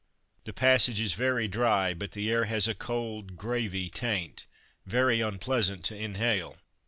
The 0.45 0.51
passage 0.53 0.99
is 0.99 1.13
very 1.13 1.47
dry, 1.47 1.93
but 1.93 2.13
the 2.13 2.31
air 2.31 2.45
has 2.45 2.67
a 2.67 2.73
cold 2.73 3.37
"gravey" 3.37 3.87
taint, 3.91 4.47
very 4.87 5.21
unpleasant 5.21 5.83
to 5.85 5.95
inhale. 5.95 6.57